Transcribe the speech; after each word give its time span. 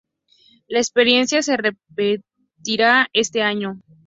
La 0.67 0.79
experiencia 0.79 1.43
se 1.43 1.57
repetirá 1.57 3.07
este 3.13 3.43
año. 3.43 3.79